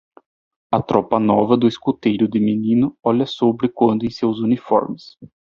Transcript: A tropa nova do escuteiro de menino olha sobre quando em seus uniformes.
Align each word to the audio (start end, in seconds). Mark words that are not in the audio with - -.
A 0.77 0.81
tropa 0.81 1.19
nova 1.19 1.55
do 1.55 1.67
escuteiro 1.67 2.27
de 2.27 2.39
menino 2.39 2.97
olha 3.03 3.27
sobre 3.27 3.69
quando 3.69 4.03
em 4.03 4.09
seus 4.09 4.39
uniformes. 4.39 5.15